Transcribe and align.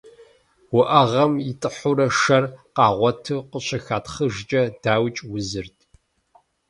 Уӏэгъэм 0.77 1.33
итӏыхьурэ 1.49 2.07
шэр 2.19 2.43
къагъуэту 2.75 3.45
къыщыхатхъыжкӏэ, 3.51 4.61
дауикӏ, 4.83 5.19
узырт. 5.33 5.77